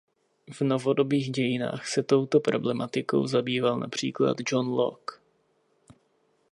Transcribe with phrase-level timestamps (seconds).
[0.53, 5.15] V novodobých dějinách se touto problematikou zabýval například John Locke.